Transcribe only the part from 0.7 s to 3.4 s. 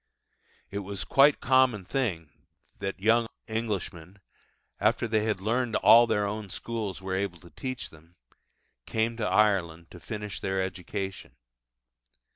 It was quite a common thing that young